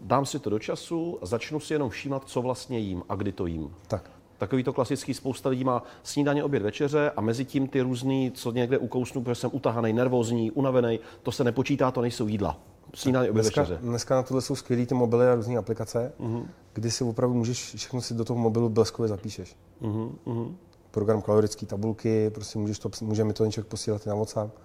Dám 0.00 0.26
si 0.26 0.38
to 0.38 0.50
do 0.50 0.58
času 0.58 1.18
a 1.22 1.26
začnu 1.26 1.60
si 1.60 1.72
jenom 1.72 1.90
všímat, 1.90 2.22
co 2.26 2.42
vlastně 2.42 2.78
jím 2.78 3.02
a 3.08 3.14
kdy 3.14 3.32
to 3.32 3.46
jím. 3.46 3.74
Tak. 3.86 4.10
Takový 4.38 4.64
to 4.64 4.72
klasický 4.72 5.14
spousta 5.14 5.48
lidí 5.48 5.64
má 5.64 5.82
snídaně, 6.02 6.44
oběd, 6.44 6.62
večeře 6.62 7.10
a 7.16 7.20
mezi 7.20 7.44
tím 7.44 7.68
ty 7.68 7.80
různý, 7.80 8.30
co 8.30 8.52
někde 8.52 8.78
ukousnu, 8.78 9.22
protože 9.22 9.34
jsem 9.34 9.50
utahaný, 9.52 9.92
nervózní, 9.92 10.50
unavený, 10.50 11.00
to 11.22 11.32
se 11.32 11.44
nepočítá, 11.44 11.90
to 11.90 12.00
nejsou 12.00 12.26
jídla. 12.26 12.60
Snídaně, 12.94 13.30
oběd, 13.30 13.42
dneska, 13.44 13.60
večeře. 13.60 13.78
Dneska 13.82 14.14
na 14.14 14.22
tohle 14.22 14.42
jsou 14.42 14.56
skvělé 14.56 14.86
ty 14.86 14.94
mobily 14.94 15.28
a 15.28 15.34
různé 15.34 15.56
aplikace, 15.56 16.12
uh-huh. 16.20 16.46
kdy 16.72 16.90
si 16.90 17.04
opravdu 17.04 17.34
můžeš, 17.34 17.74
všechno 17.74 18.00
si 18.00 18.14
do 18.14 18.24
toho 18.24 18.38
mobilu 18.38 18.68
bleskově 18.68 19.08
zapíšeš. 19.08 19.56
Uh-huh. 19.82 20.54
Program 20.90 21.22
kalorické 21.22 21.66
tabulky, 21.66 22.30
prostě 22.30 22.58
můžeš 22.58 22.78
to, 22.78 22.90
může 23.02 23.24
mi 23.24 23.32
to 23.32 23.42
ten 23.42 23.52
člověk 23.52 23.68
posílat 23.70 24.06
na 24.06 24.14
WhatsApp. 24.14 24.58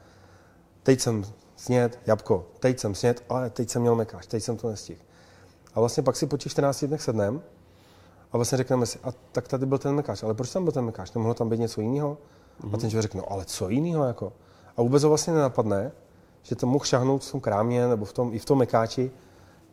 Teď 0.84 1.00
jsem 1.00 1.26
snět, 1.56 2.00
jabko, 2.06 2.46
teď 2.60 2.80
jsem 2.80 2.96
snět, 2.96 3.24
ale 3.30 3.50
teď 3.50 3.70
jsem 3.70 3.82
měl 3.82 3.96
mekáč, 3.96 4.28
teď 4.28 4.44
jsem 4.44 4.58
to 4.58 4.70
nestihl. 4.70 5.00
A 5.74 5.80
vlastně 5.80 6.04
pak 6.04 6.16
si 6.16 6.28
po 6.28 6.38
těch 6.38 6.52
14 6.52 6.84
dnech 6.84 7.02
sednem 7.02 7.42
a 8.34 8.38
vlastně 8.38 8.58
řekneme 8.58 8.86
si, 8.86 9.00
a 9.04 9.12
tak 9.32 9.48
tady 9.48 9.66
byl 9.66 9.78
ten 9.78 9.96
mekáč, 9.96 10.24
ale 10.24 10.34
proč 10.34 10.52
tam 10.52 10.64
byl 10.64 10.74
ten 10.74 10.86
mekáč? 10.86 11.14
Nemohlo 11.14 11.34
tam 11.34 11.50
být 11.50 11.60
něco 11.60 11.82
jiného? 11.82 12.18
Mm-hmm. 12.62 12.74
A 12.74 12.78
ten 12.78 12.90
člověk 12.90 13.02
řekne, 13.02 13.22
no 13.22 13.32
ale 13.32 13.46
co 13.46 13.70
jiného 13.70 14.04
jako? 14.04 14.34
A 14.78 14.82
vůbec 14.82 15.04
ho 15.04 15.10
vlastně 15.10 15.34
nenapadne, 15.34 15.92
že 16.42 16.56
to 16.56 16.68
mohl 16.68 16.86
šahnout 16.86 17.24
v 17.24 17.32
tom 17.32 17.42
krámě 17.42 17.88
nebo 17.88 18.06
v 18.06 18.14
tom, 18.14 18.34
i 18.34 18.40
v 18.40 18.46
tom 18.46 18.58
mekáči 18.58 19.12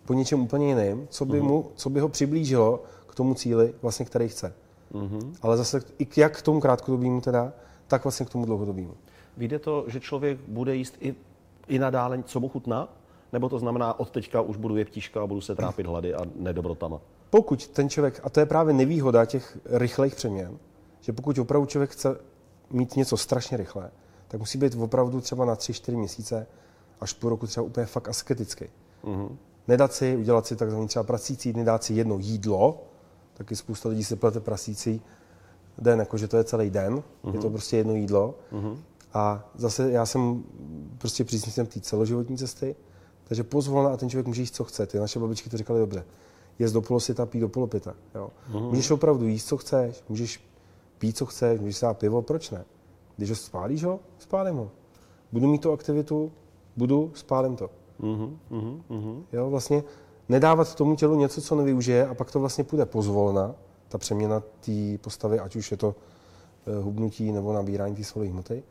po 0.05 0.15
něčem 0.15 0.41
úplně 0.41 0.69
jiným, 0.69 1.07
co 1.11 1.25
by, 1.25 1.41
mm-hmm. 1.41 1.45
mu, 1.45 1.71
co 1.75 1.91
by 1.91 2.01
ho 2.01 2.09
přiblížilo 2.09 2.83
k 3.07 3.15
tomu 3.15 3.35
cíli, 3.35 3.75
vlastně, 3.83 4.05
který 4.05 4.29
chce. 4.29 4.55
Mm-hmm. 4.93 5.33
Ale 5.43 5.57
zase 5.57 5.83
i 5.99 6.09
jak 6.17 6.39
k 6.39 6.43
tomu 6.43 6.61
krátkodobému 6.61 7.21
teda, 7.21 7.53
tak 7.87 8.05
vlastně 8.05 8.27
k 8.27 8.31
tomu 8.31 8.45
dlouhodobému. 8.45 8.95
Víde 9.37 9.59
to, 9.59 9.85
že 9.87 10.01
člověk 10.01 10.39
bude 10.49 10.77
jíst 10.77 10.95
i, 11.01 11.15
i 11.69 11.79
nadále, 11.79 12.23
co 12.23 12.41
mu 12.41 12.49
chutná? 12.49 12.89
Nebo 13.33 13.49
to 13.49 13.59
znamená, 13.59 14.01
od 14.01 14.11
teďka 14.11 14.41
už 14.41 14.57
budu 14.57 14.77
jeptíška 14.77 15.23
a 15.23 15.27
budu 15.27 15.41
se 15.41 15.55
trápit 15.55 15.87
hlady 15.87 16.15
a 16.15 16.21
nedobrotama? 16.37 17.01
Pokud 17.31 17.69
ten 17.69 17.89
člověk, 17.89 18.21
a 18.23 18.31
to 18.31 18.41
je 18.41 18.47
právě 18.47 18.75
nevýhoda 18.75 19.25
těch 19.25 19.59
rychlejch 19.65 20.15
přeměn, 20.15 20.59
že 21.01 21.13
pokud 21.13 21.39
opravdu 21.39 21.67
člověk 21.67 21.91
chce 21.91 22.17
mít 22.71 22.97
něco 22.97 23.17
strašně 23.17 23.57
rychle, 23.57 23.91
tak 24.29 24.41
musí 24.41 24.59
být 24.59 24.75
opravdu 24.75 25.21
třeba 25.21 25.45
na 25.45 25.55
3-4 25.55 25.97
měsíce 25.97 26.47
až 27.01 27.13
půl 27.13 27.31
roku 27.31 27.47
třeba 27.47 27.67
úplně 27.67 27.87
fakt 27.87 28.09
asketický. 28.09 28.65
Mm-hmm. 29.05 29.37
Nedat 29.69 29.93
si, 29.93 30.17
udělat 30.17 30.47
si 30.47 30.57
takzvaný 30.57 30.89
třeba 30.89 31.03
prasící 31.03 31.53
dny, 31.53 31.65
dát 31.65 31.85
si 31.85 31.95
jedno 31.95 32.19
jídlo, 32.19 32.83
taky 33.35 33.57
spousta 33.57 33.89
lidí 33.89 34.05
si 34.05 34.17
plete 34.17 34.41
prasící 34.41 35.03
den, 35.79 35.99
jakože 35.99 36.29
to 36.29 36.37
je 36.37 36.45
celý 36.45 36.71
den, 36.71 36.95
mm-hmm. 36.95 37.35
je 37.35 37.41
to 37.41 37.47
mhm. 37.47 37.53
prostě 37.53 37.77
jedno 37.77 37.95
jídlo. 37.95 38.35
Mm-hmm. 38.53 38.77
A 39.15 39.51
zase 39.55 39.91
já 39.91 40.07
jsem 40.07 40.45
prostě 40.99 41.25
příznivcem 41.25 41.67
té 41.67 41.81
celoživotní 41.81 42.39
cesty, 42.39 42.77
takže 43.25 43.45
pozvolna 43.45 43.93
a 43.93 43.97
ten 43.97 44.11
člověk 44.11 44.27
může 44.27 44.43
jíst, 44.43 44.55
co 44.55 44.65
chce. 44.65 44.87
Ty 44.87 44.99
naše 44.99 45.19
babičky 45.19 45.51
to 45.51 45.57
říkali 45.57 45.81
dobře. 45.81 46.05
Jíst 46.61 46.73
do 46.73 46.83
polosita, 46.83 47.27
pít 47.27 47.41
do 47.41 47.49
polopita. 47.49 47.95
Jo. 48.15 48.31
Mm-hmm. 48.53 48.69
Můžeš 48.69 48.91
opravdu 48.91 49.27
jíst, 49.27 49.47
co 49.47 49.57
chceš, 49.57 50.05
můžeš 50.09 50.41
pít, 50.99 51.17
co 51.17 51.27
chceš, 51.27 51.61
můžeš 51.61 51.77
si 51.77 51.85
dát 51.85 51.99
pivo, 51.99 52.23
proč 52.23 52.51
ne? 52.51 52.65
Když 53.17 53.31
ho 53.31 53.37
spálíš 53.37 53.85
ho, 53.85 54.01
spálím 54.19 54.57
ho. 54.57 54.71
Budu 55.33 55.47
mít 55.47 55.63
tu 55.63 55.73
aktivitu, 55.73 56.33
budu, 56.77 57.11
spálím 57.15 57.57
to. 57.57 57.71
Mm-hmm, 58.01 58.37
mm-hmm. 58.91 59.23
Jo, 59.33 59.51
vlastně 59.51 59.83
nedávat 60.29 60.75
tomu 60.75 60.97
tělu 60.97 61.17
něco, 61.17 61.43
co 61.43 61.55
nevyužije 61.55 62.07
a 62.07 62.15
pak 62.15 62.31
to 62.31 62.41
vlastně 62.41 62.65
půjde 62.65 62.87
pozvolna, 62.87 63.55
ta 63.89 63.99
přeměna 63.99 64.41
té 64.41 64.99
postavy, 65.01 65.41
ať 65.41 65.57
už 65.57 65.71
je 65.71 65.77
to 65.77 65.95
eh, 66.67 66.83
hubnutí 66.83 67.33
nebo 67.33 67.53
nabírání 67.53 67.97
té 67.97 68.05
svalové 68.05 68.31
hmoty, 68.31 68.63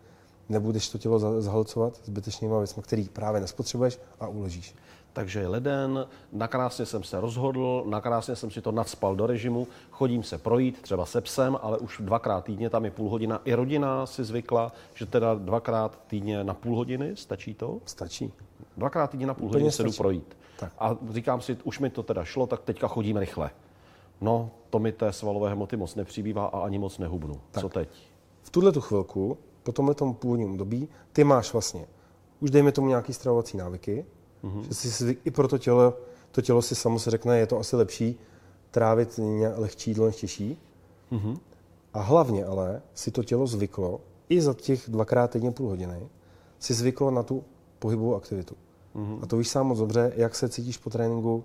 nebudeš 0.50 0.90
to 0.90 0.98
tělo 0.98 1.42
zahalcovat 1.42 2.00
zbytečnýma 2.06 2.58
věcmi, 2.58 2.84
který 2.84 3.10
právě 3.10 3.42
nespotřebuješ 3.42 4.00
a 4.20 4.28
uložíš. 4.28 4.76
Takže 5.14 5.40
je 5.40 5.48
leden, 5.48 6.08
nakrásně 6.32 6.86
jsem 6.86 7.04
se 7.04 7.22
rozhodl, 7.22 7.84
nakrásně 7.88 8.36
jsem 8.36 8.52
si 8.52 8.62
to 8.62 8.72
nadspal 8.72 9.16
do 9.16 9.28
režimu, 9.28 9.68
chodím 9.92 10.24
se 10.24 10.38
projít 10.38 10.82
třeba 10.82 11.06
se 11.06 11.22
psem, 11.22 11.58
ale 11.62 11.78
už 11.78 11.98
dvakrát 12.00 12.44
týdně, 12.44 12.70
tam 12.70 12.86
je 12.86 12.92
půl 12.92 13.10
hodina. 13.10 13.42
I 13.46 13.54
rodina 13.54 14.06
si 14.06 14.24
zvykla, 14.24 14.72
že 14.94 15.06
teda 15.06 15.34
dvakrát 15.36 16.00
týdně 16.08 16.44
na 16.44 16.54
půl 16.54 16.76
hodiny, 16.76 17.16
stačí 17.16 17.54
to? 17.54 17.80
Stačí. 17.86 18.34
Dvakrát 18.78 19.12
týdně 19.12 19.26
na 19.26 19.34
půl 19.34 19.50
hodiny 19.50 19.72
se 19.72 19.84
jdu 19.84 19.92
projít. 19.92 20.38
Tak. 20.60 20.72
A 20.80 20.98
říkám 21.10 21.42
si, 21.42 21.58
už 21.64 21.80
mi 21.80 21.90
to 21.90 22.04
teda 22.04 22.24
šlo, 22.24 22.48
tak 22.48 22.62
teďka 22.62 22.88
chodím 22.88 23.18
rychle. 23.18 23.50
No, 24.22 24.52
to 24.70 24.80
mi 24.80 24.92
té 24.92 25.14
svalové 25.14 25.50
hmoty 25.50 25.78
moc 25.78 25.96
nepřibývá 25.96 26.46
a 26.46 26.60
ani 26.60 26.80
moc 26.80 26.98
nehubnu. 26.98 27.42
Tak. 27.52 27.62
Co 27.62 27.70
teď? 27.70 27.90
V 28.42 28.50
tuhle 28.50 28.72
tu 28.72 28.82
chvilku 28.82 29.38
po 29.64 29.72
tomhle 29.72 29.96
tom 29.96 30.14
původním 30.14 30.52
období, 30.52 30.88
ty 31.14 31.24
máš 31.24 31.54
vlastně, 31.54 31.88
už 32.40 32.52
dejme 32.52 32.72
tomu 32.72 32.88
nějaký 32.88 33.14
stravovací 33.14 33.58
návyky, 33.58 34.06
mm-hmm. 34.44 34.62
že 34.62 34.74
si 34.74 34.90
zvyk, 34.90 35.20
i 35.26 35.32
pro 35.32 35.48
to 35.48 35.58
tělo, 35.58 35.98
to 36.32 36.42
tělo 36.42 36.62
si 36.62 36.76
samo 36.76 37.00
se 37.00 37.12
řekne, 37.12 37.40
je 37.40 37.48
to 37.48 37.60
asi 37.60 37.76
lepší 37.76 38.20
trávit 38.72 39.20
lehčí 39.56 39.90
jídlo 39.90 40.06
než 40.06 40.16
těžší. 40.16 40.58
Mm-hmm. 41.12 41.38
A 41.94 42.02
hlavně 42.02 42.46
ale 42.46 42.82
si 42.94 43.12
to 43.12 43.24
tělo 43.24 43.48
zvyklo, 43.48 44.02
i 44.30 44.42
za 44.42 44.54
těch 44.54 44.90
dvakrát 44.90 45.32
týdně 45.32 45.52
půl 45.52 45.70
hodiny, 45.70 46.08
si 46.60 46.74
zvyklo 46.74 47.12
na 47.12 47.24
tu 47.24 47.44
pohybovou 47.80 48.16
aktivitu. 48.16 48.56
Mm-hmm. 48.96 49.20
A 49.22 49.26
to 49.26 49.38
víš 49.38 49.50
sám 49.50 49.68
moc 49.68 49.80
dobře, 49.80 50.14
jak 50.16 50.36
se 50.36 50.50
cítíš 50.50 50.78
po 50.78 50.90
tréninku, 50.90 51.44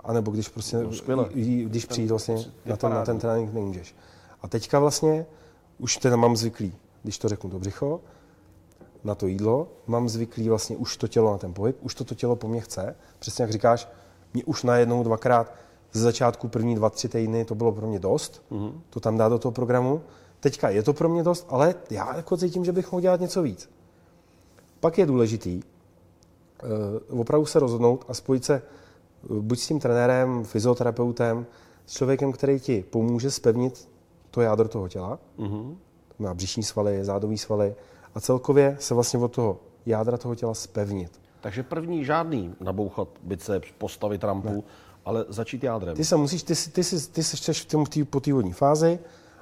anebo 0.00 0.30
když 0.30 0.48
prostě, 0.48 0.76
no, 1.08 1.28
když 1.64 1.84
přijít 1.84 2.10
vlastně 2.10 2.36
na 2.66 2.76
ten, 2.76 2.90
na 2.90 3.04
ten 3.04 3.18
trénink 3.18 3.52
nemůžeš. 3.52 3.94
A 4.42 4.48
teďka 4.48 4.78
vlastně 4.78 5.26
už 5.78 5.96
teda 5.96 6.16
mám 6.16 6.36
zvyklý, 6.36 6.74
když 7.06 7.18
to 7.18 7.28
řeknu 7.28 7.50
to 7.50 7.58
břicho, 7.58 8.00
na 9.04 9.14
to 9.14 9.26
jídlo, 9.26 9.68
mám 9.86 10.08
zvyklý 10.08 10.48
vlastně 10.48 10.76
už 10.76 10.96
to 10.96 11.08
tělo 11.08 11.30
na 11.30 11.38
ten 11.38 11.54
pohyb, 11.54 11.76
už 11.80 11.94
to 11.94 12.04
to 12.04 12.14
tělo 12.14 12.36
po 12.36 12.48
mně 12.48 12.60
chce. 12.60 12.96
Přesně 13.18 13.42
jak 13.42 13.52
říkáš, 13.52 13.88
mě 14.34 14.44
už 14.44 14.62
najednou 14.62 15.02
dvakrát 15.02 15.54
ze 15.92 16.00
začátku 16.00 16.48
první 16.48 16.74
dva, 16.74 16.90
tři 16.90 17.08
týdny 17.08 17.44
to 17.44 17.54
bylo 17.54 17.72
pro 17.72 17.86
mě 17.86 17.98
dost, 17.98 18.42
mm-hmm. 18.50 18.72
to 18.90 19.00
tam 19.00 19.18
dá 19.18 19.28
do 19.28 19.38
toho 19.38 19.52
programu. 19.52 20.02
Teďka 20.40 20.70
je 20.70 20.82
to 20.82 20.92
pro 20.92 21.08
mě 21.08 21.22
dost, 21.22 21.46
ale 21.48 21.74
já 21.90 22.16
jako 22.16 22.36
cítím, 22.36 22.64
že 22.64 22.72
bych 22.72 22.92
mohl 22.92 23.00
dělat 23.00 23.20
něco 23.20 23.42
víc. 23.42 23.70
Pak 24.80 24.98
je 24.98 25.06
důležitý 25.06 25.62
uh, 27.10 27.20
opravdu 27.20 27.46
se 27.46 27.58
rozhodnout 27.58 28.04
a 28.08 28.14
spojit 28.14 28.44
se 28.44 28.62
uh, 29.28 29.36
buď 29.38 29.58
s 29.58 29.66
tím 29.66 29.80
trenérem, 29.80 30.44
fyzioterapeutem, 30.44 31.46
s 31.86 31.92
člověkem, 31.92 32.32
který 32.32 32.60
ti 32.60 32.84
pomůže 32.90 33.30
spevnit 33.30 33.88
to 34.30 34.40
jádro 34.40 34.68
toho 34.68 34.88
těla, 34.88 35.18
mm-hmm. 35.38 35.76
Má 36.18 36.34
břišní 36.34 36.62
svaly, 36.62 37.04
zádový 37.04 37.38
svaly 37.38 37.74
a 38.14 38.20
celkově 38.20 38.76
se 38.80 38.94
vlastně 38.94 39.18
od 39.18 39.32
toho 39.32 39.58
jádra 39.86 40.16
toho 40.16 40.34
těla 40.34 40.54
spevnit. 40.54 41.20
Takže 41.40 41.62
první 41.62 42.04
žádný 42.04 42.54
nabouchat 42.60 43.08
biceps, 43.22 43.68
postavit 43.78 44.24
rampu, 44.24 44.48
ne. 44.48 44.62
ale 45.04 45.24
začít 45.28 45.64
jádrem. 45.64 45.96
Ty 45.96 46.04
se 46.04 46.16
musíš, 46.16 46.42
ty, 46.42 46.54
ty, 46.54 46.70
ty, 46.70 46.82
ty 47.12 47.22
jsi 47.22 47.52
v 47.52 47.64
tom, 47.64 47.86
tý, 47.86 48.04
po 48.04 48.20
té 48.20 48.32
vodní 48.32 48.52
fázi 48.52 48.98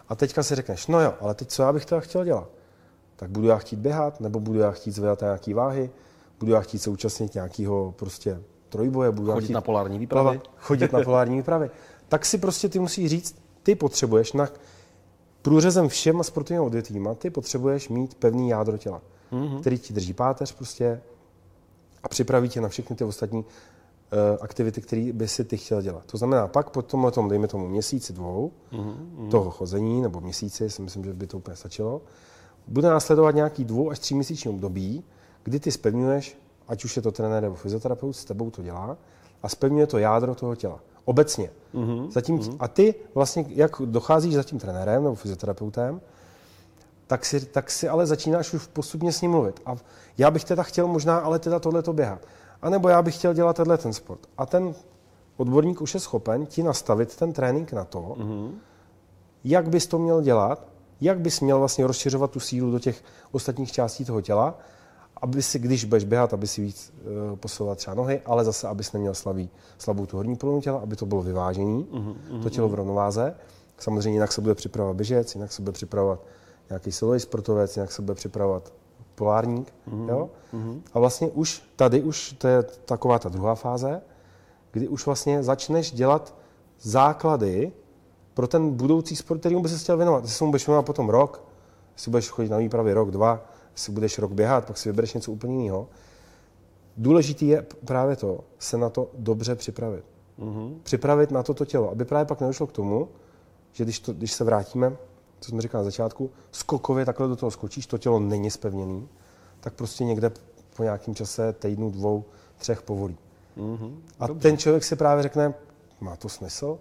a 0.08 0.14
teďka 0.14 0.42
si 0.42 0.54
řekneš, 0.54 0.86
no 0.86 1.00
jo, 1.00 1.14
ale 1.20 1.34
teď 1.34 1.48
co 1.48 1.62
já 1.62 1.72
bych 1.72 1.84
teda 1.84 2.00
chtěl 2.00 2.24
dělat? 2.24 2.48
Tak 3.16 3.30
budu 3.30 3.46
já 3.46 3.56
chtít 3.56 3.78
běhat, 3.78 4.20
nebo 4.20 4.40
budu 4.40 4.58
já 4.58 4.70
chtít 4.70 4.90
zvedat 4.90 5.20
nějaký 5.20 5.54
váhy, 5.54 5.90
budu 6.40 6.52
já 6.52 6.60
chtít 6.60 6.78
se 6.78 6.90
účastnit 6.90 7.34
nějakého 7.34 7.94
prostě 7.96 8.40
trojboje, 8.68 9.10
budu 9.10 9.32
chodit 9.32 9.44
chtít 9.44 9.52
na 9.52 9.60
polární 9.60 9.98
výpravy. 9.98 10.38
Plavat, 10.38 10.50
chodit 10.56 10.92
na 10.92 11.02
polární 11.02 11.36
výpravy. 11.36 11.70
Tak 12.08 12.26
si 12.26 12.38
prostě 12.38 12.68
ty 12.68 12.78
musíš 12.78 13.10
říct, 13.10 13.36
ty 13.62 13.74
potřebuješ 13.74 14.32
na 14.32 14.48
průřezem 15.44 15.88
všema 15.88 16.22
sportovními 16.22 16.66
odvětvíma, 16.66 17.14
ty 17.14 17.30
potřebuješ 17.30 17.88
mít 17.88 18.14
pevný 18.14 18.48
jádro 18.48 18.78
těla, 18.78 19.02
mm-hmm. 19.32 19.60
který 19.60 19.78
ti 19.78 19.92
drží 19.92 20.12
páteř 20.12 20.52
prostě 20.52 21.00
a 22.02 22.08
připraví 22.08 22.48
tě 22.48 22.60
na 22.60 22.68
všechny 22.68 22.96
ty 22.96 23.04
ostatní 23.04 23.38
uh, 23.38 23.44
aktivity, 24.40 24.80
které 24.80 25.12
by 25.12 25.28
si 25.28 25.44
ty 25.44 25.56
chtěl 25.56 25.82
dělat. 25.82 26.04
To 26.06 26.16
znamená, 26.16 26.48
pak 26.48 26.70
po 26.70 26.82
tomhle 26.82 27.10
tom, 27.10 27.28
dejme 27.28 27.48
tomu 27.48 27.68
měsíci 27.68 28.12
dvou, 28.12 28.52
mm-hmm. 28.72 29.28
toho 29.30 29.50
chození, 29.50 30.02
nebo 30.02 30.20
měsíci, 30.20 30.70
si 30.70 30.82
myslím, 30.82 31.04
že 31.04 31.12
by 31.12 31.26
to 31.26 31.36
úplně 31.36 31.56
stačilo, 31.56 32.02
bude 32.66 32.88
následovat 32.88 33.34
nějaký 33.34 33.64
dvou 33.64 33.90
až 33.90 33.98
tří 33.98 34.14
měsíční 34.14 34.50
období, 34.50 35.04
kdy 35.42 35.60
ty 35.60 35.72
spevňuješ, 35.72 36.38
ať 36.68 36.84
už 36.84 36.96
je 36.96 37.02
to 37.02 37.12
trenér 37.12 37.42
nebo 37.42 37.54
fyzioterapeut, 37.54 38.16
s 38.16 38.24
tebou 38.24 38.50
to 38.50 38.62
dělá, 38.62 38.96
a 39.42 39.48
spevňuje 39.48 39.86
to 39.86 39.98
jádro 39.98 40.34
toho 40.34 40.54
těla. 40.54 40.80
Obecně. 41.04 41.50
Mm-hmm. 41.74 42.10
Zatím, 42.10 42.38
mm-hmm. 42.38 42.56
A 42.60 42.68
ty 42.68 42.94
vlastně, 43.14 43.44
jak 43.48 43.72
docházíš 43.84 44.34
za 44.34 44.42
tím 44.42 44.58
trenérem 44.58 45.02
nebo 45.02 45.14
fyzioterapeutem, 45.14 46.00
tak 47.06 47.24
si, 47.24 47.46
tak 47.46 47.70
si 47.70 47.88
ale 47.88 48.06
začínáš 48.06 48.54
už 48.54 48.66
postupně 48.66 49.12
s 49.12 49.20
ním 49.20 49.30
mluvit. 49.30 49.60
A 49.66 49.76
já 50.18 50.30
bych 50.30 50.44
teda 50.44 50.62
chtěl 50.62 50.86
možná 50.86 51.18
ale 51.18 51.38
teda 51.38 51.58
tohleto 51.58 51.92
běhat. 51.92 52.26
A 52.62 52.70
nebo 52.70 52.88
já 52.88 53.02
bych 53.02 53.14
chtěl 53.14 53.34
dělat 53.34 53.56
tenhle 53.56 53.78
ten 53.78 53.92
sport. 53.92 54.20
A 54.38 54.46
ten 54.46 54.74
odborník 55.36 55.80
už 55.80 55.94
je 55.94 56.00
schopen 56.00 56.46
ti 56.46 56.62
nastavit 56.62 57.16
ten 57.16 57.32
trénink 57.32 57.72
na 57.72 57.84
to, 57.84 57.98
mm-hmm. 57.98 58.50
jak 59.44 59.68
bys 59.68 59.86
to 59.86 59.98
měl 59.98 60.22
dělat, 60.22 60.66
jak 61.00 61.20
bys 61.20 61.40
měl 61.40 61.58
vlastně 61.58 61.86
rozšiřovat 61.86 62.30
tu 62.30 62.40
sílu 62.40 62.70
do 62.70 62.78
těch 62.78 63.04
ostatních 63.32 63.72
částí 63.72 64.04
toho 64.04 64.20
těla 64.20 64.58
aby 65.24 65.42
si, 65.42 65.58
když 65.58 65.84
budeš 65.84 66.04
běhat, 66.04 66.34
aby 66.34 66.46
si 66.46 66.62
víc 66.62 66.92
uh, 67.60 67.74
třeba 67.74 67.94
nohy, 67.94 68.20
ale 68.26 68.44
zase, 68.44 68.68
abys 68.68 68.92
neměl 68.92 69.14
slabý, 69.14 69.50
slabou 69.78 70.06
tu 70.06 70.16
horní 70.16 70.36
polovinu 70.36 70.60
těla, 70.60 70.78
aby 70.78 70.96
to 70.96 71.06
bylo 71.06 71.22
vyvážený, 71.22 71.86
uh-huh, 71.92 72.42
to 72.42 72.50
tělo 72.50 72.68
v 72.68 72.74
rovnováze. 72.74 73.34
Samozřejmě 73.78 74.12
jinak 74.12 74.32
se 74.32 74.40
bude 74.40 74.54
připravovat 74.54 74.96
běžec, 74.96 75.34
jinak 75.34 75.52
se 75.52 75.62
bude 75.62 75.72
připravovat 75.72 76.20
nějaký 76.70 76.92
silový 76.92 77.20
sportovec, 77.20 77.76
jinak 77.76 77.92
se 77.92 78.02
bude 78.02 78.14
připravovat 78.14 78.72
polárník. 79.14 79.72
Uh-huh, 79.88 80.08
jo? 80.08 80.30
Uh-huh. 80.54 80.80
A 80.94 80.98
vlastně 80.98 81.28
už 81.28 81.62
tady 81.76 82.02
už 82.02 82.32
to 82.32 82.48
je 82.48 82.62
taková 82.62 83.18
ta 83.18 83.28
druhá 83.28 83.54
fáze, 83.54 84.02
kdy 84.70 84.88
už 84.88 85.06
vlastně 85.06 85.42
začneš 85.42 85.92
dělat 85.92 86.34
základy 86.80 87.72
pro 88.34 88.46
ten 88.46 88.70
budoucí 88.70 89.16
sport, 89.16 89.38
kterýmu 89.40 89.62
by 89.62 89.68
se 89.68 89.78
chtěl 89.78 89.96
věnovat. 89.96 90.24
Jestli 90.24 90.38
se 90.38 90.44
mu 90.44 90.50
budeš 90.50 90.66
věnovat 90.66 90.86
potom 90.86 91.08
rok, 91.08 91.42
jestli 91.96 92.10
budeš 92.10 92.30
chodit 92.30 92.48
na 92.48 92.58
výpravy 92.58 92.92
rok, 92.92 93.10
dva, 93.10 93.53
si 93.74 93.92
budeš 93.92 94.18
rok 94.18 94.32
běhat, 94.32 94.64
pak 94.66 94.78
si 94.78 94.88
vybereš 94.88 95.14
něco 95.14 95.32
úplně 95.32 95.62
jiného. 95.62 95.88
Důležitý 96.96 97.48
je 97.48 97.66
právě 97.84 98.16
to, 98.16 98.40
se 98.58 98.78
na 98.78 98.90
to 98.90 99.10
dobře 99.14 99.54
připravit. 99.54 100.04
Mm-hmm. 100.38 100.74
Připravit 100.82 101.30
na 101.30 101.42
toto 101.42 101.64
tělo, 101.64 101.90
aby 101.90 102.04
právě 102.04 102.24
pak 102.24 102.40
nedošlo 102.40 102.66
k 102.66 102.72
tomu, 102.72 103.08
že 103.72 103.84
když, 103.84 104.00
to, 104.00 104.12
když 104.12 104.32
se 104.32 104.44
vrátíme, 104.44 104.96
co 105.40 105.50
jsme 105.50 105.62
říkali 105.62 105.80
na 105.80 105.84
začátku, 105.84 106.30
skokově 106.52 107.04
takhle 107.04 107.28
do 107.28 107.36
toho 107.36 107.50
skočíš, 107.50 107.86
to 107.86 107.98
tělo 107.98 108.20
není 108.20 108.50
spevněný, 108.50 109.08
tak 109.60 109.74
prostě 109.74 110.04
někde 110.04 110.32
po 110.76 110.82
nějakém 110.82 111.14
čase, 111.14 111.52
týdnu, 111.52 111.90
dvou, 111.90 112.24
třech 112.58 112.82
povolí. 112.82 113.16
Mm-hmm. 113.56 113.94
A 114.20 114.26
Dobře. 114.26 114.48
ten 114.48 114.58
člověk 114.58 114.84
si 114.84 114.96
právě 114.96 115.22
řekne, 115.22 115.54
má 116.00 116.16
to 116.16 116.28
smysl? 116.28 116.78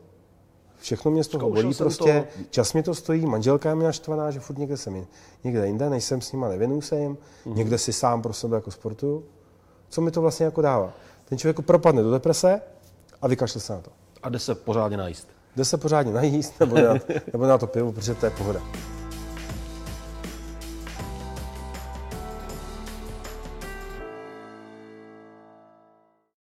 Všechno 0.84 1.12
mě 1.12 1.24
z 1.24 1.28
toho 1.28 1.42
Zkoušel 1.42 1.64
bolí 1.64 1.76
prostě, 1.76 2.28
to... 2.38 2.44
čas 2.50 2.74
mě 2.74 2.84
to 2.84 2.96
stojí, 2.96 3.26
manželka 3.26 3.70
je 3.70 3.76
mě 3.76 3.86
naštvaná, 3.86 4.32
že 4.32 4.40
furt 4.40 4.58
někde 4.58 4.78
jsem 4.78 5.06
někde 5.44 5.68
jinde, 5.68 5.90
nejsem 5.90 6.22
s 6.22 6.32
nima, 6.32 6.50
nevěnuju 6.50 6.82
se 6.82 7.00
jim, 7.00 7.18
mm-hmm. 7.18 7.56
někde 7.56 7.78
si 7.78 7.94
sám 7.94 8.22
pro 8.22 8.34
sebe 8.34 8.58
jako 8.58 8.72
sportuju. 8.72 9.24
Co 9.90 10.02
mi 10.02 10.12
to 10.12 10.22
vlastně 10.22 10.46
jako 10.46 10.62
dává? 10.62 10.94
Ten 11.26 11.38
člověk 11.38 11.54
jako 11.54 11.62
propadne 11.62 12.04
do 12.04 12.12
deprese 12.12 12.62
a 13.22 13.28
vykašle 13.28 13.62
se 13.62 13.74
na 13.74 13.80
to. 13.80 13.92
A 14.24 14.30
jde 14.30 14.40
se 14.40 14.56
pořádně 14.56 14.98
najíst. 14.98 15.28
Jde 15.56 15.66
se 15.66 15.78
pořádně 15.78 16.14
najíst 16.14 16.60
nebo 16.60 16.76
na, 16.76 16.94
nebo 17.34 17.48
na 17.48 17.58
to 17.58 17.68
pivo, 17.68 17.92
protože 17.92 18.16
to 18.16 18.26
je 18.26 18.30
pohoda. 18.30 18.62